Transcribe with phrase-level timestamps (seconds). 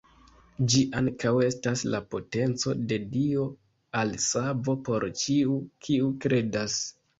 [0.71, 3.45] Ĝi ankaŭ estas la potenco de Dio
[4.01, 6.83] al savo por ĉiu, kiu kredas.